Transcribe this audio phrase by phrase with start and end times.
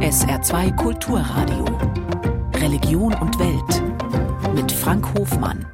[0.00, 1.64] SR2 Kulturradio.
[2.56, 4.54] Religion und Welt.
[4.54, 5.66] Mit Frank Hofmann.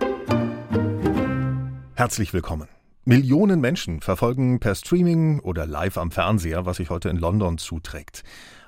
[1.95, 2.69] Herzlich willkommen.
[3.05, 8.23] Millionen Menschen verfolgen per Streaming oder live am Fernseher, was sich heute in London zuträgt.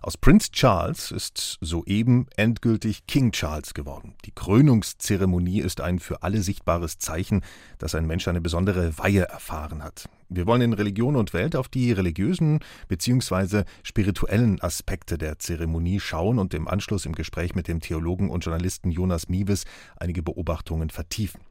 [0.05, 4.17] Aus Prince Charles ist soeben endgültig King Charles geworden.
[4.25, 7.43] Die Krönungszeremonie ist ein für alle sichtbares Zeichen,
[7.79, 10.09] dass ein Mensch eine besondere Weihe erfahren hat.
[10.29, 13.63] Wir wollen in Religion und Welt auf die religiösen bzw.
[13.85, 18.91] spirituellen Aspekte der Zeremonie schauen und im Anschluss im Gespräch mit dem Theologen und Journalisten
[18.91, 21.43] Jonas Miewes einige Beobachtungen vertiefen.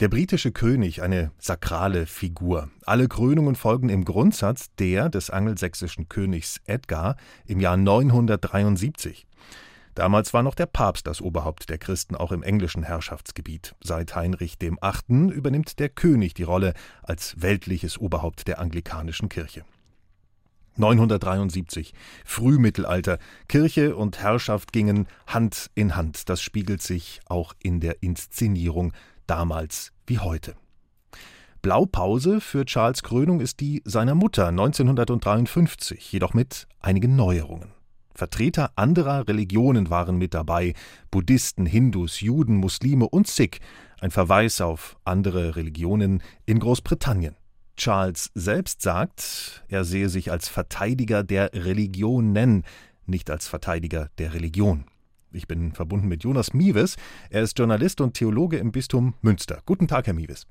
[0.00, 2.70] Der britische König eine sakrale Figur.
[2.86, 7.16] Alle Krönungen folgen im Grundsatz der des angelsächsischen Königs Edgar
[7.46, 9.26] im Jahr 973.
[9.96, 13.74] Damals war noch der Papst das Oberhaupt der Christen auch im englischen Herrschaftsgebiet.
[13.82, 15.32] Seit Heinrich VIII.
[15.32, 19.64] übernimmt der König die Rolle als weltliches Oberhaupt der anglikanischen Kirche.
[20.76, 21.92] 973,
[22.24, 23.18] Frühmittelalter.
[23.48, 26.28] Kirche und Herrschaft gingen Hand in Hand.
[26.28, 28.92] Das spiegelt sich auch in der Inszenierung
[29.28, 30.56] damals wie heute.
[31.62, 37.72] Blaupause für Charles Krönung ist die seiner Mutter 1953, jedoch mit einigen Neuerungen.
[38.14, 40.74] Vertreter anderer Religionen waren mit dabei,
[41.10, 43.60] Buddhisten, Hindus, Juden, Muslime und Sikh,
[44.00, 47.36] ein Verweis auf andere Religionen in Großbritannien.
[47.76, 52.64] Charles selbst sagt, er sehe sich als Verteidiger der Religionen,
[53.06, 54.84] nicht als Verteidiger der Religion.
[55.32, 56.96] Ich bin verbunden mit Jonas Miewes.
[57.30, 59.60] Er ist Journalist und Theologe im Bistum Münster.
[59.66, 60.46] Guten Tag, Herr Miewes.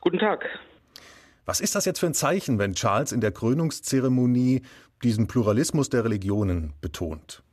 [0.00, 0.44] Guten Tag.
[1.44, 4.62] Was ist das jetzt für ein Zeichen, wenn Charles in der Krönungszeremonie
[5.04, 7.44] diesen Pluralismus der Religionen betont?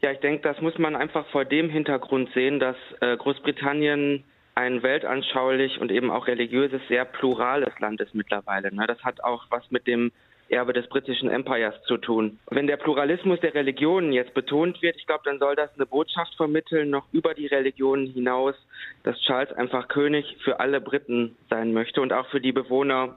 [0.00, 4.24] Ja, ich denke, das muss man einfach vor dem Hintergrund sehen, dass äh, Großbritannien
[4.54, 8.74] ein weltanschaulich und eben auch religiöses, sehr plurales Land ist mittlerweile.
[8.74, 8.86] Ne?
[8.86, 10.12] Das hat auch was mit dem
[10.48, 12.38] Erbe des britischen Empires zu tun.
[12.50, 16.34] Wenn der Pluralismus der Religionen jetzt betont wird, ich glaube, dann soll das eine Botschaft
[16.36, 18.54] vermitteln, noch über die Religionen hinaus,
[19.02, 23.16] dass Charles einfach König für alle Briten sein möchte und auch für die Bewohner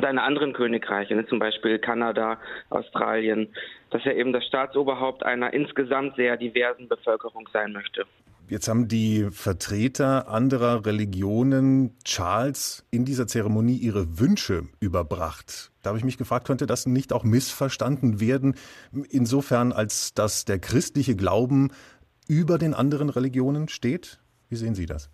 [0.00, 2.38] seiner anderen Königreiche, ne, zum Beispiel Kanada,
[2.70, 3.54] Australien,
[3.90, 8.04] dass er eben das Staatsoberhaupt einer insgesamt sehr diversen Bevölkerung sein möchte.
[8.50, 15.70] Jetzt haben die Vertreter anderer Religionen Charles in dieser Zeremonie ihre Wünsche überbracht.
[15.82, 18.54] Da habe ich mich gefragt, könnte das nicht auch missverstanden werden,
[19.10, 21.72] insofern als dass der christliche Glauben
[22.26, 24.18] über den anderen Religionen steht?
[24.48, 25.10] Wie sehen Sie das?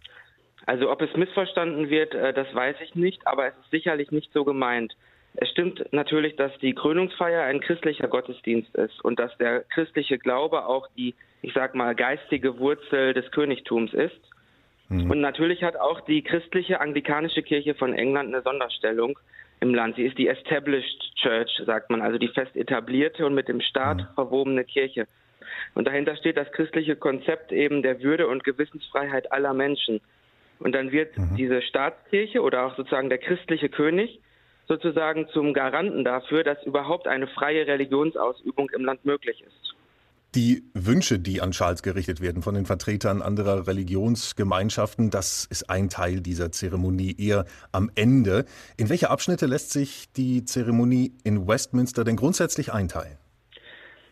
[0.66, 4.32] Also ob es missverstanden wird, äh, das weiß ich nicht, aber es ist sicherlich nicht
[4.32, 4.94] so gemeint.
[5.36, 10.66] Es stimmt natürlich, dass die Krönungsfeier ein christlicher Gottesdienst ist und dass der christliche Glaube
[10.66, 14.20] auch die, ich sag mal, geistige Wurzel des Königtums ist.
[14.88, 15.10] Mhm.
[15.10, 19.18] Und natürlich hat auch die christliche anglikanische Kirche von England eine Sonderstellung
[19.60, 19.96] im Land.
[19.96, 23.98] Sie ist die Established Church, sagt man, also die fest etablierte und mit dem Staat
[23.98, 24.14] mhm.
[24.14, 25.08] verwobene Kirche.
[25.74, 30.00] Und dahinter steht das christliche Konzept eben der Würde und Gewissensfreiheit aller Menschen.
[30.60, 31.34] Und dann wird mhm.
[31.36, 34.20] diese Staatskirche oder auch sozusagen der christliche König
[34.66, 39.74] sozusagen zum Garanten dafür, dass überhaupt eine freie Religionsausübung im Land möglich ist.
[40.34, 45.88] Die Wünsche, die an Charles gerichtet werden von den Vertretern anderer Religionsgemeinschaften, das ist ein
[45.88, 48.44] Teil dieser Zeremonie eher am Ende.
[48.76, 53.16] In welche Abschnitte lässt sich die Zeremonie in Westminster denn grundsätzlich einteilen?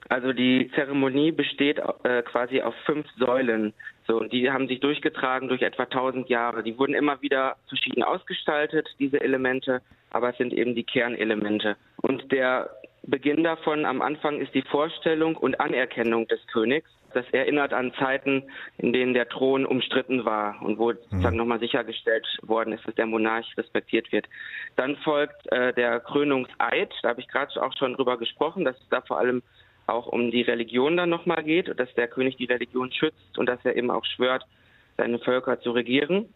[0.09, 3.73] Also die Zeremonie besteht äh, quasi auf fünf Säulen.
[4.07, 6.63] So, und die haben sich durchgetragen durch etwa 1000 Jahre.
[6.63, 9.81] Die wurden immer wieder verschieden ausgestaltet, diese Elemente,
[10.11, 11.77] aber es sind eben die Kernelemente.
[12.01, 12.71] Und der
[13.05, 16.89] Beginn davon am Anfang ist die Vorstellung und Anerkennung des Königs.
[17.15, 18.45] Das erinnert an Zeiten,
[18.79, 21.39] in denen der Thron umstritten war und wo sozusagen mhm.
[21.39, 24.29] nochmal sichergestellt worden ist, dass der Monarch respektiert wird.
[24.77, 26.93] Dann folgt äh, der Krönungseid.
[27.03, 29.43] Da habe ich gerade auch schon drüber gesprochen, dass es da vor allem
[29.87, 33.65] auch um die Religion dann nochmal geht, dass der König die Religion schützt und dass
[33.65, 34.45] er eben auch schwört,
[34.97, 36.29] seine Völker zu regieren.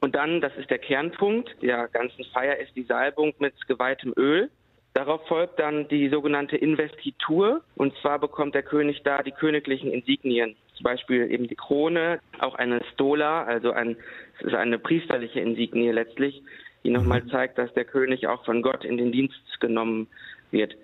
[0.00, 4.50] Und dann, das ist der Kernpunkt der ganzen Feier, ist die Salbung mit geweihtem Öl.
[4.94, 7.62] Darauf folgt dann die sogenannte Investitur.
[7.76, 10.56] Und zwar bekommt der König da die königlichen Insignien.
[10.74, 13.96] Zum Beispiel eben die Krone, auch eine Stola, also ein,
[14.38, 16.42] es ist eine priesterliche Insignie letztlich,
[16.84, 17.30] die nochmal mhm.
[17.30, 20.06] zeigt, dass der König auch von Gott in den Dienst genommen
[20.50, 20.76] wird.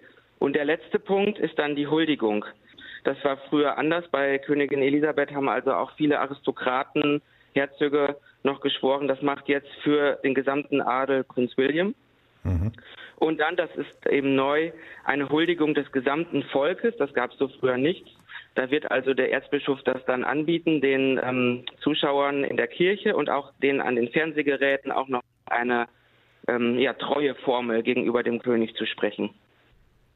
[0.43, 2.45] Und der letzte Punkt ist dann die Huldigung.
[3.05, 4.09] Das war früher anders.
[4.11, 7.23] Bei Königin Elisabeth haben also auch viele Aristokraten,
[7.55, 9.07] Herzöge noch geschworen.
[9.07, 11.95] Das macht jetzt für den gesamten Adel Prinz William.
[12.43, 12.73] Mhm.
[13.19, 14.73] Und dann, das ist eben neu,
[15.05, 16.97] eine Huldigung des gesamten Volkes.
[16.97, 18.05] Das gab es so früher nicht.
[18.57, 23.31] Da wird also der Erzbischof das dann anbieten, den ähm, Zuschauern in der Kirche und
[23.31, 25.87] auch denen an den Fernsehgeräten auch noch eine
[26.49, 29.31] ähm, ja, treue Formel gegenüber dem König zu sprechen.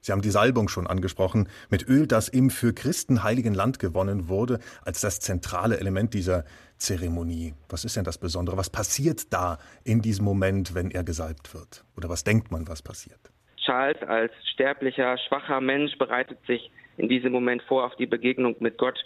[0.06, 4.28] Sie haben die Salbung schon angesprochen, mit Öl, das im für Christen heiligen Land gewonnen
[4.28, 6.44] wurde, als das zentrale Element dieser
[6.76, 7.54] Zeremonie.
[7.68, 8.56] Was ist denn das Besondere?
[8.56, 11.84] Was passiert da in diesem Moment, wenn er gesalbt wird?
[11.96, 13.18] Oder was denkt man, was passiert?
[13.56, 18.78] Charles als sterblicher, schwacher Mensch bereitet sich in diesem Moment vor auf die Begegnung mit
[18.78, 19.04] Gott.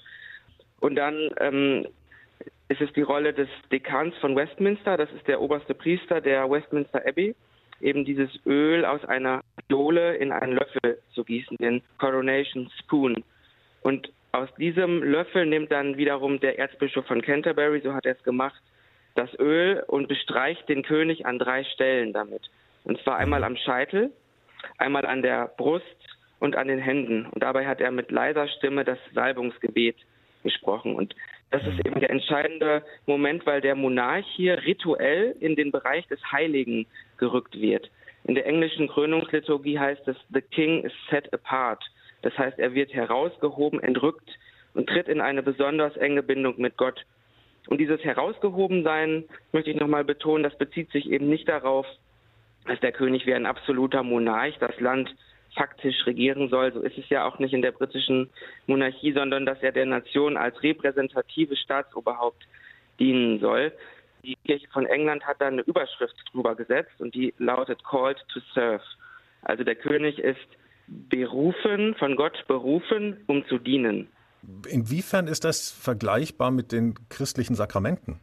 [0.81, 1.87] Und dann ähm,
[2.69, 7.00] ist es die Rolle des Dekans von Westminster, das ist der oberste Priester der Westminster
[7.06, 7.35] Abbey,
[7.81, 13.25] eben dieses Öl aus einer Dole in einen Löffel zu gießen, den Coronation Spoon.
[13.82, 18.22] Und aus diesem Löffel nimmt dann wiederum der Erzbischof von Canterbury, so hat er es
[18.22, 18.61] gemacht,
[19.14, 22.43] das Öl und bestreicht den König an drei Stellen damit.
[22.84, 24.11] Und zwar einmal am Scheitel,
[24.78, 25.84] einmal an der Brust
[26.38, 27.26] und an den Händen.
[27.26, 29.96] Und dabei hat er mit leiser Stimme das Salbungsgebet
[30.43, 30.94] gesprochen.
[30.94, 31.14] Und
[31.50, 36.20] das ist eben der entscheidende Moment, weil der Monarch hier rituell in den Bereich des
[36.31, 36.87] Heiligen
[37.19, 37.90] gerückt wird.
[38.25, 41.82] In der englischen Krönungsliturgie heißt es, The King is set apart.
[42.22, 44.28] Das heißt, er wird herausgehoben, entrückt
[44.75, 47.05] und tritt in eine besonders enge Bindung mit Gott.
[47.69, 51.87] Und dieses Herausgehobensein, möchte ich nochmal betonen, das bezieht sich eben nicht darauf,
[52.67, 55.14] dass der König wie ein absoluter Monarch das Land
[55.55, 56.73] faktisch regieren soll.
[56.73, 58.31] So ist es ja auch nicht in der britischen
[58.66, 62.46] Monarchie, sondern dass er der Nation als repräsentative Staatsoberhaupt
[62.99, 63.73] dienen soll.
[64.22, 68.40] Die Kirche von England hat da eine Überschrift drüber gesetzt und die lautet Called to
[68.55, 68.82] Serve.
[69.43, 70.38] Also der König ist
[70.87, 74.08] berufen, von Gott berufen, um zu dienen.
[74.69, 78.20] Inwiefern ist das vergleichbar mit den christlichen Sakramenten?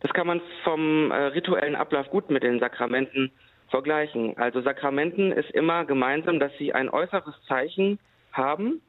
[0.00, 3.30] Das kann man vom äh, rituellen Ablauf gut mit den Sakramenten
[3.68, 4.36] vergleichen.
[4.36, 7.98] Also Sakramenten ist immer gemeinsam, dass sie ein äußeres Zeichen
[8.32, 8.80] haben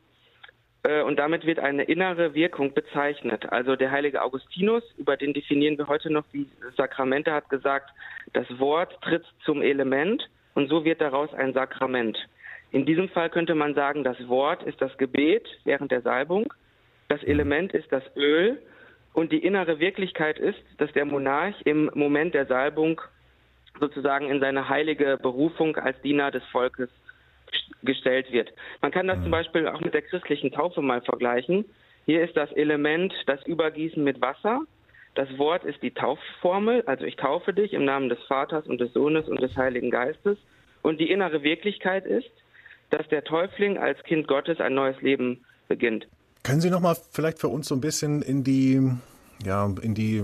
[0.83, 3.51] und damit wird eine innere Wirkung bezeichnet.
[3.51, 7.91] Also der heilige Augustinus, über den definieren wir heute noch wie Sakramente, hat gesagt,
[8.33, 12.17] das Wort tritt zum Element und so wird daraus ein Sakrament.
[12.71, 16.51] In diesem Fall könnte man sagen, das Wort ist das Gebet während der Salbung,
[17.09, 18.59] das Element ist das Öl
[19.13, 23.01] und die innere Wirklichkeit ist, dass der Monarch im Moment der Salbung
[23.79, 26.89] sozusagen in seine heilige Berufung als Diener des Volkes
[27.83, 28.53] gestellt wird.
[28.81, 29.31] Man kann das zum mhm.
[29.31, 31.65] Beispiel auch mit der christlichen Taufe mal vergleichen.
[32.05, 34.61] Hier ist das Element das Übergießen mit Wasser.
[35.15, 38.93] Das Wort ist die Taufformel, also ich taufe dich im Namen des Vaters und des
[38.93, 40.37] Sohnes und des Heiligen Geistes.
[40.81, 42.31] Und die innere Wirklichkeit ist,
[42.91, 46.07] dass der Täufling als Kind Gottes ein neues Leben beginnt.
[46.43, 48.81] Können Sie noch mal vielleicht für uns so ein bisschen in die
[49.43, 50.23] ja in die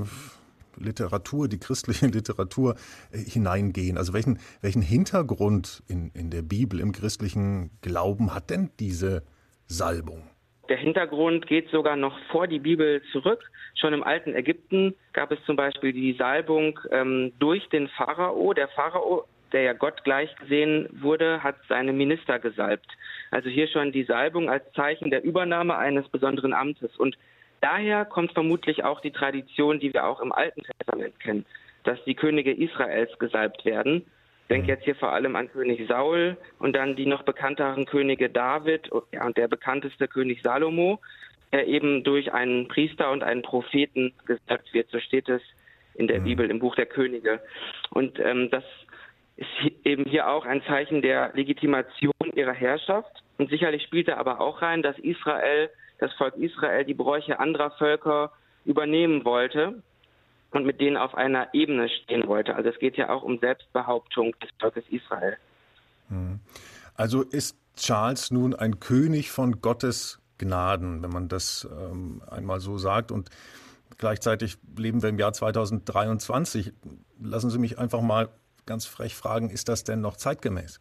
[0.80, 2.76] Literatur, die christliche Literatur
[3.12, 3.98] äh, hineingehen?
[3.98, 9.24] Also welchen, welchen Hintergrund in, in der Bibel, im christlichen Glauben hat denn diese
[9.68, 10.24] Salbung?
[10.70, 13.40] Der Hintergrund geht sogar noch vor die Bibel zurück.
[13.76, 18.54] Schon im alten Ägypten gab es zum Beispiel die Salbung ähm, durch den Pharao.
[18.54, 22.88] Der Pharao, der ja Gott gleich gesehen wurde, hat seine Minister gesalbt.
[23.32, 26.98] Also hier schon die Salbung als Zeichen der Übernahme eines besonderen Amtes.
[26.98, 27.18] Und
[27.62, 31.46] Daher kommt vermutlich auch die Tradition, die wir auch im Alten Testament kennen,
[31.84, 34.06] dass die Könige Israels gesalbt werden.
[34.44, 34.70] Ich denke mhm.
[34.70, 39.38] jetzt hier vor allem an König Saul und dann die noch bekannteren Könige David und
[39.38, 41.00] der bekannteste König Salomo,
[41.52, 44.90] der eben durch einen Priester und einen Propheten gesalbt wird.
[44.90, 45.42] So steht es
[45.96, 46.26] in der mhm.
[46.26, 47.42] Bibel, im Buch der Könige.
[47.90, 48.64] Und ähm, das
[49.36, 49.50] ist
[49.84, 53.24] eben hier auch ein Zeichen der Legitimation ihrer Herrschaft.
[53.38, 57.72] Und sicherlich spielt da aber auch rein, dass Israel das Volk Israel die Bräuche anderer
[57.72, 58.32] Völker
[58.66, 59.82] übernehmen wollte
[60.52, 62.56] und mit denen auf einer Ebene stehen wollte.
[62.56, 65.38] Also es geht ja auch um Selbstbehauptung des Volkes Israel.
[66.10, 66.40] Hm.
[66.96, 72.78] Also ist Charles nun ein König von Gottes Gnaden, wenn man das ähm, einmal so
[72.78, 73.12] sagt.
[73.12, 73.30] Und
[73.98, 76.74] gleichzeitig leben wir im Jahr 2023.
[77.20, 78.30] Lassen Sie mich einfach mal
[78.66, 80.80] ganz frech fragen, ist das denn noch zeitgemäß?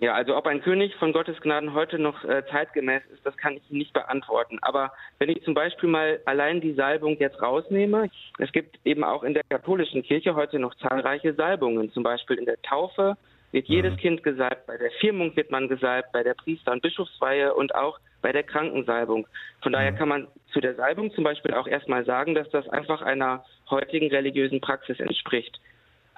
[0.00, 3.56] Ja, also ob ein König von Gottes Gnaden heute noch äh, zeitgemäß ist, das kann
[3.56, 4.58] ich nicht beantworten.
[4.62, 9.24] Aber wenn ich zum Beispiel mal allein die Salbung jetzt rausnehme, es gibt eben auch
[9.24, 11.90] in der katholischen Kirche heute noch zahlreiche Salbungen.
[11.90, 13.16] Zum Beispiel in der Taufe
[13.50, 13.74] wird mhm.
[13.74, 17.74] jedes Kind gesalbt, bei der Firmung wird man gesalbt, bei der Priester- und Bischofsweihe und
[17.74, 19.26] auch bei der Krankensalbung.
[19.62, 19.96] Von daher mhm.
[19.96, 24.08] kann man zu der Salbung zum Beispiel auch erstmal sagen, dass das einfach einer heutigen
[24.10, 25.58] religiösen Praxis entspricht.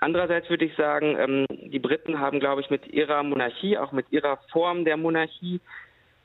[0.00, 4.10] Andererseits würde ich sagen, ähm, die Briten haben, glaube ich, mit ihrer Monarchie, auch mit
[4.10, 5.60] ihrer Form der Monarchie,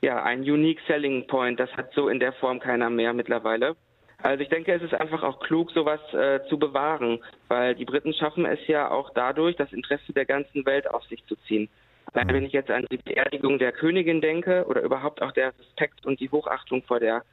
[0.00, 1.60] ja, einen unique selling point.
[1.60, 3.76] Das hat so in der Form keiner mehr mittlerweile.
[4.22, 8.14] Also ich denke, es ist einfach auch klug, sowas äh, zu bewahren, weil die Briten
[8.14, 11.68] schaffen es ja auch dadurch, das Interesse der ganzen Welt auf sich zu ziehen.
[12.14, 16.06] Allein wenn ich jetzt an die Beerdigung der Königin denke oder überhaupt auch der Respekt
[16.06, 17.24] und die Hochachtung vor der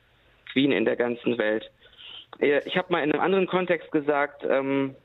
[0.52, 1.72] Queen in der ganzen Welt.
[2.40, 4.96] Äh, ich habe mal in einem anderen Kontext gesagt, ähm,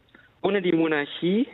[0.42, 1.48] ohne die Monarchie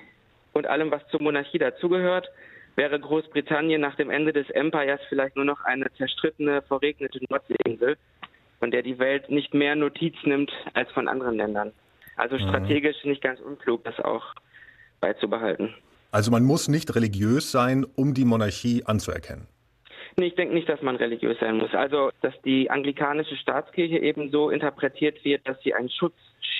[0.53, 2.29] und allem, was zur Monarchie dazugehört,
[2.77, 7.97] wäre Großbritannien nach dem Ende des Empires vielleicht nur noch eine zerstrittene, verregnete Nordseeinsel,
[8.59, 11.73] von der die Welt nicht mehr Notiz nimmt als von anderen Ländern.
[12.17, 12.49] Also mhm.
[12.49, 14.35] strategisch nicht ganz unklug, das auch
[15.01, 15.75] beizubehalten.
[16.11, 19.49] Also man muss nicht religiös sein, um die Monarchie anzuerkennen.
[20.17, 21.75] Nee, ich denke nicht, dass man religiös sein muss.
[21.75, 25.89] Also, dass die anglikanische Staatskirche eben so interpretiert wird, dass sie ein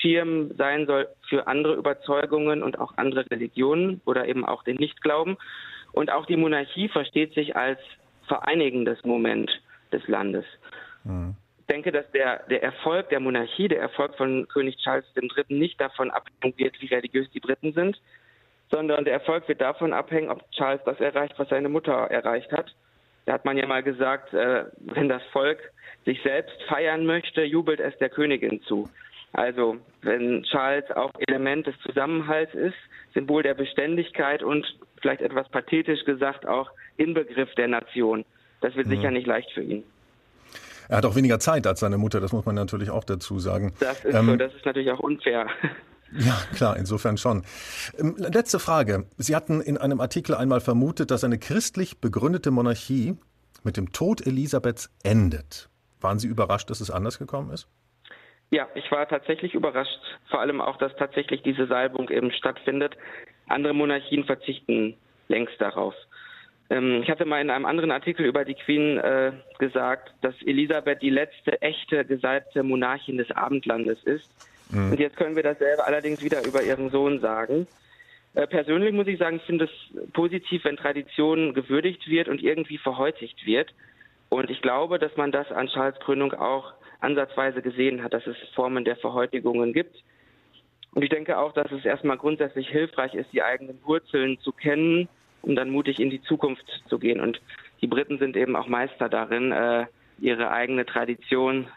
[0.05, 5.37] Schutzschirm sein soll für andere Überzeugungen und auch andere Religionen oder eben auch den Nichtglauben.
[5.91, 7.79] Und auch die Monarchie versteht sich als
[8.27, 9.51] vereinigendes Moment
[9.91, 10.45] des Landes.
[11.03, 11.35] Mhm.
[11.59, 15.45] Ich denke, dass der, der Erfolg der Monarchie, der Erfolg von König Charles III.
[15.49, 17.99] nicht davon abhängen wird, wie religiös die Briten sind,
[18.71, 22.75] sondern der Erfolg wird davon abhängen, ob Charles das erreicht, was seine Mutter erreicht hat.
[23.25, 25.57] Da hat man ja mal gesagt, äh, wenn das Volk
[26.05, 28.87] sich selbst feiern möchte, jubelt es der Königin zu.
[29.35, 32.75] Also wenn Charles auch Element des Zusammenhalts ist,
[33.13, 34.65] Symbol der Beständigkeit und
[35.01, 38.23] vielleicht etwas pathetisch gesagt auch Inbegriff der Nation.
[38.61, 38.91] Das wird mhm.
[38.91, 39.83] sicher nicht leicht für ihn.
[40.87, 43.73] Er hat auch weniger Zeit als seine Mutter, das muss man natürlich auch dazu sagen.
[43.79, 45.47] Das ist ähm, so, das ist natürlich auch unfair.
[46.17, 47.41] Ja, klar, insofern schon.
[47.97, 49.05] Ähm, letzte Frage.
[49.17, 53.17] Sie hatten in einem Artikel einmal vermutet, dass eine christlich begründete Monarchie
[53.63, 55.67] mit dem Tod Elisabeths endet.
[55.99, 57.67] Waren Sie überrascht, dass es anders gekommen ist?
[58.51, 59.99] Ja, ich war tatsächlich überrascht.
[60.29, 62.95] Vor allem auch, dass tatsächlich diese Salbung eben stattfindet.
[63.47, 64.95] Andere Monarchien verzichten
[65.27, 65.95] längst darauf.
[66.69, 71.01] Ähm, ich hatte mal in einem anderen Artikel über die Queen äh, gesagt, dass Elisabeth
[71.01, 74.29] die letzte echte gesalbte Monarchin des Abendlandes ist.
[74.71, 74.91] Mhm.
[74.91, 77.67] Und jetzt können wir dasselbe allerdings wieder über ihren Sohn sagen.
[78.33, 82.77] Äh, persönlich muss ich sagen, ich finde es positiv, wenn Tradition gewürdigt wird und irgendwie
[82.77, 83.73] verhäutigt wird.
[84.35, 88.35] Und ich glaube, dass man das an Charles Krönung auch ansatzweise gesehen hat, dass es
[88.53, 90.03] Formen der Verhäutigungen gibt.
[90.93, 95.07] Und ich denke auch, dass es erstmal grundsätzlich hilfreich ist, die eigenen Wurzeln zu kennen,
[95.41, 97.21] um dann mutig in die Zukunft zu gehen.
[97.21, 97.41] Und
[97.81, 99.85] die Briten sind eben auch Meister darin, äh,
[100.19, 101.67] ihre eigene Tradition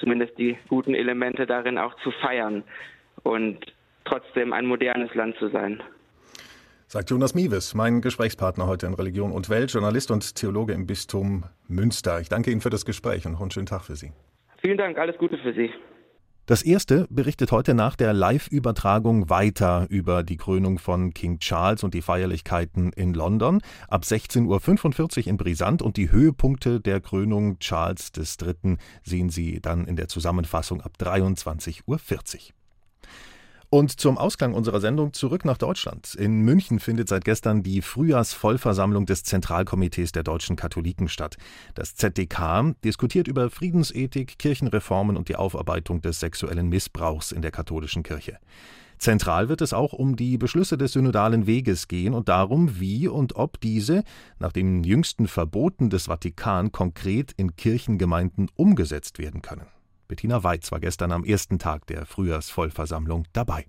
[0.00, 2.64] zumindest die guten Elemente darin auch zu feiern
[3.22, 3.72] und
[4.04, 5.82] trotzdem ein modernes Land zu sein.
[6.90, 11.44] Sagt Jonas Miewes, mein Gesprächspartner heute in Religion und Welt, Journalist und Theologe im Bistum
[11.66, 12.18] Münster.
[12.18, 14.12] Ich danke Ihnen für das Gespräch und einen schönen Tag für Sie.
[14.62, 15.68] Vielen Dank, alles Gute für Sie.
[16.46, 21.92] Das erste berichtet heute nach der Live-Übertragung weiter über die Krönung von King Charles und
[21.92, 23.60] die Feierlichkeiten in London.
[23.88, 28.78] Ab 16.45 Uhr in Brisant und die Höhepunkte der Krönung Charles III.
[29.02, 31.98] sehen Sie dann in der Zusammenfassung ab 23.40 Uhr.
[33.70, 36.14] Und zum Ausklang unserer Sendung zurück nach Deutschland.
[36.14, 41.36] In München findet seit gestern die Frühjahrsvollversammlung des Zentralkomitees der deutschen Katholiken statt.
[41.74, 48.02] Das ZDK diskutiert über Friedensethik, Kirchenreformen und die Aufarbeitung des sexuellen Missbrauchs in der katholischen
[48.02, 48.38] Kirche.
[48.96, 53.36] Zentral wird es auch um die Beschlüsse des synodalen Weges gehen und darum, wie und
[53.36, 54.02] ob diese
[54.38, 59.66] nach den jüngsten Verboten des Vatikan konkret in Kirchengemeinden umgesetzt werden können.
[60.08, 63.66] Bettina Weitz war gestern am ersten Tag der Frühjahrsvollversammlung dabei.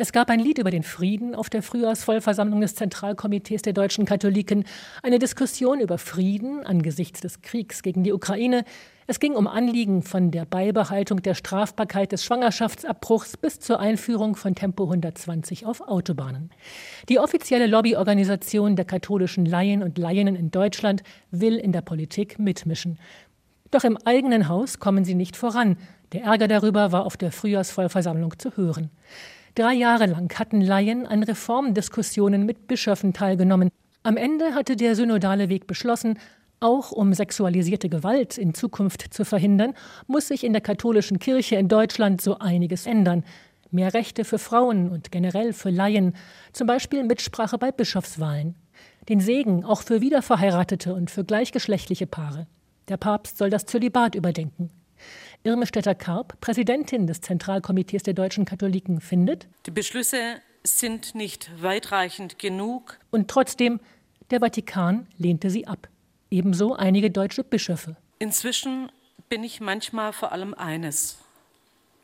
[0.00, 4.64] Es gab ein Lied über den Frieden auf der Frühjahrsvollversammlung des Zentralkomitees der deutschen Katholiken,
[5.02, 8.64] eine Diskussion über Frieden angesichts des Kriegs gegen die Ukraine,
[9.06, 14.54] es ging um Anliegen von der Beibehaltung der Strafbarkeit des Schwangerschaftsabbruchs bis zur Einführung von
[14.54, 16.48] Tempo 120 auf Autobahnen.
[17.10, 22.98] Die offizielle Lobbyorganisation der katholischen Laien und Laienen in Deutschland will in der Politik mitmischen.
[23.70, 25.76] Doch im eigenen Haus kommen sie nicht voran.
[26.14, 28.88] Der Ärger darüber war auf der Frühjahrsvollversammlung zu hören.
[29.54, 33.70] Drei Jahre lang hatten Laien an Reformdiskussionen mit Bischöfen teilgenommen.
[34.02, 36.18] Am Ende hatte der synodale Weg beschlossen,
[36.60, 39.74] auch um sexualisierte Gewalt in Zukunft zu verhindern,
[40.06, 43.24] muss sich in der katholischen Kirche in Deutschland so einiges ändern.
[43.70, 46.14] Mehr Rechte für Frauen und generell für Laien,
[46.52, 48.54] zum Beispiel Mitsprache bei Bischofswahlen.
[49.08, 52.46] Den Segen auch für wiederverheiratete und für gleichgeschlechtliche Paare.
[52.88, 54.70] Der Papst soll das Zölibat überdenken.
[55.42, 62.98] Irme Stetter-Karp, Präsidentin des Zentralkomitees der deutschen Katholiken, findet, die Beschlüsse sind nicht weitreichend genug.
[63.10, 63.80] Und trotzdem,
[64.30, 65.88] der Vatikan lehnte sie ab
[66.30, 67.96] ebenso einige deutsche Bischöfe.
[68.18, 68.90] Inzwischen
[69.28, 71.18] bin ich manchmal vor allem eines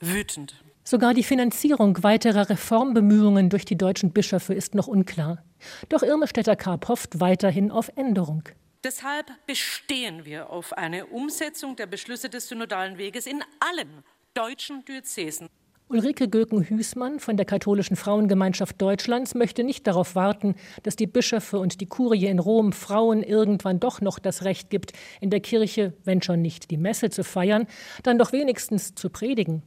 [0.01, 0.55] wütend.
[0.85, 5.43] Sogar die Finanzierung weiterer Reformbemühungen durch die deutschen Bischöfe ist noch unklar.
[5.89, 8.45] Doch Irmestetter-Karp hofft weiterhin auf Änderung.
[8.87, 15.49] Deshalb bestehen wir auf eine Umsetzung der Beschlüsse des synodalen Weges in allen deutschen Diözesen.
[15.89, 21.81] Ulrike Göken-Hüßmann von der Katholischen Frauengemeinschaft Deutschlands möchte nicht darauf warten, dass die Bischöfe und
[21.81, 26.23] die Kurie in Rom Frauen irgendwann doch noch das Recht gibt, in der Kirche, wenn
[26.23, 27.67] schon nicht die Messe zu feiern,
[28.05, 29.65] dann doch wenigstens zu predigen.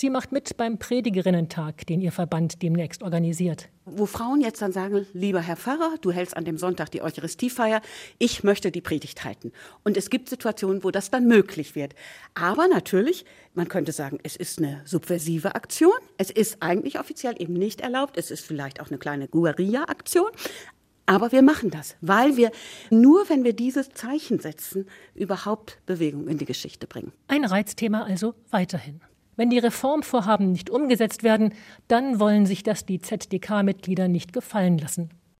[0.00, 3.68] Sie macht mit beim Predigerinnentag, den ihr Verband demnächst organisiert.
[3.84, 7.82] Wo Frauen jetzt dann sagen, lieber Herr Pfarrer, du hältst an dem Sonntag die Eucharistiefeier,
[8.18, 9.52] ich möchte die Predigt halten.
[9.84, 11.94] Und es gibt Situationen, wo das dann möglich wird.
[12.32, 15.92] Aber natürlich, man könnte sagen, es ist eine subversive Aktion.
[16.16, 18.16] Es ist eigentlich offiziell eben nicht erlaubt.
[18.16, 20.30] Es ist vielleicht auch eine kleine Guerilla-Aktion.
[21.04, 22.52] Aber wir machen das, weil wir
[22.88, 27.12] nur, wenn wir dieses Zeichen setzen, überhaupt Bewegung in die Geschichte bringen.
[27.28, 29.02] Ein Reizthema also weiterhin.
[29.40, 31.54] Wenn die Reformvorhaben nicht umgesetzt werden,
[31.88, 35.08] dann wollen sich das die ZDK-Mitglieder nicht gefallen lassen.